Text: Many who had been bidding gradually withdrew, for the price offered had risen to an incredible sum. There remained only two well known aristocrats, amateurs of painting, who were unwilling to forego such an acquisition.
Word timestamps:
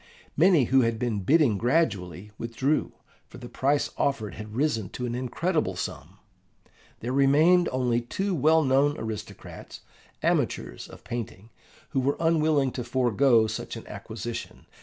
Many 0.35 0.63
who 0.63 0.81
had 0.81 0.97
been 0.97 1.19
bidding 1.19 1.59
gradually 1.59 2.31
withdrew, 2.39 2.91
for 3.27 3.37
the 3.37 3.47
price 3.47 3.91
offered 3.99 4.33
had 4.33 4.55
risen 4.55 4.89
to 4.89 5.05
an 5.05 5.13
incredible 5.13 5.75
sum. 5.75 6.17
There 7.01 7.13
remained 7.13 7.69
only 7.71 8.01
two 8.01 8.33
well 8.33 8.63
known 8.63 8.97
aristocrats, 8.99 9.81
amateurs 10.23 10.87
of 10.87 11.03
painting, 11.03 11.51
who 11.89 11.99
were 11.99 12.17
unwilling 12.19 12.71
to 12.71 12.83
forego 12.83 13.45
such 13.45 13.75
an 13.75 13.85
acquisition. 13.85 14.65